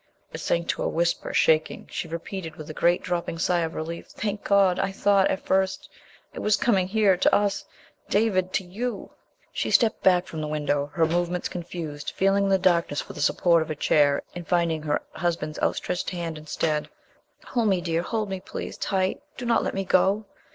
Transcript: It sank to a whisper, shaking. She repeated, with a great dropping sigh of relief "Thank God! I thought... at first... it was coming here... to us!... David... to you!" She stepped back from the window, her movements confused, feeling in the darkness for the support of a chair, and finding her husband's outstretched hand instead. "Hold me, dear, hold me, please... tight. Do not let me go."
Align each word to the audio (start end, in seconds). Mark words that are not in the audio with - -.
It 0.33 0.39
sank 0.39 0.67
to 0.69 0.81
a 0.81 0.87
whisper, 0.89 1.31
shaking. 1.31 1.85
She 1.91 2.07
repeated, 2.07 2.55
with 2.55 2.67
a 2.71 2.73
great 2.73 3.03
dropping 3.03 3.37
sigh 3.37 3.59
of 3.59 3.75
relief 3.75 4.07
"Thank 4.07 4.43
God! 4.43 4.79
I 4.79 4.91
thought... 4.91 5.29
at 5.29 5.45
first... 5.45 5.89
it 6.33 6.39
was 6.39 6.57
coming 6.57 6.87
here... 6.87 7.15
to 7.15 7.35
us!... 7.35 7.65
David... 8.09 8.51
to 8.53 8.63
you!" 8.63 9.11
She 9.53 9.69
stepped 9.69 10.01
back 10.01 10.25
from 10.25 10.41
the 10.41 10.47
window, 10.47 10.89
her 10.95 11.05
movements 11.05 11.47
confused, 11.49 12.13
feeling 12.15 12.45
in 12.45 12.49
the 12.49 12.57
darkness 12.57 13.01
for 13.01 13.13
the 13.13 13.21
support 13.21 13.61
of 13.61 13.69
a 13.69 13.75
chair, 13.75 14.23
and 14.33 14.47
finding 14.47 14.81
her 14.81 15.03
husband's 15.11 15.59
outstretched 15.59 16.09
hand 16.09 16.35
instead. 16.35 16.89
"Hold 17.49 17.67
me, 17.69 17.79
dear, 17.79 18.01
hold 18.01 18.27
me, 18.27 18.39
please... 18.39 18.77
tight. 18.77 19.21
Do 19.37 19.45
not 19.45 19.61
let 19.63 19.75
me 19.75 19.83
go." 19.85 20.25